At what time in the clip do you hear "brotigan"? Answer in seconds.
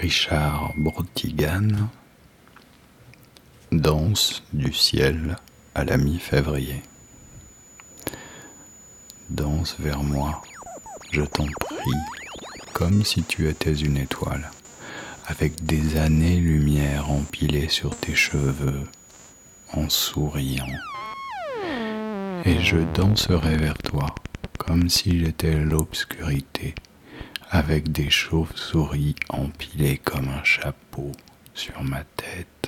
0.76-1.88